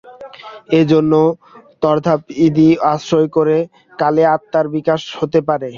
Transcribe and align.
এইজন্য 0.77 1.13
তীর্থাদি 1.81 2.69
আশ্রয় 2.91 3.29
করে 3.35 3.57
কালে 3.99 4.23
আত্মার 4.35 4.65
বিকাশ 4.75 5.01
হতে 5.19 5.39
পারে। 5.49 5.69